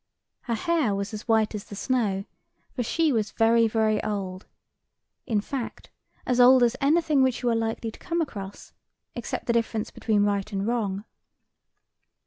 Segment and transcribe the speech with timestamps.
[0.45, 5.91] Her hair was as white as the snow—for she was very very old—in fact,
[6.25, 8.73] as old as anything which you are likely to come across,
[9.13, 11.05] except the difference between right and wrong.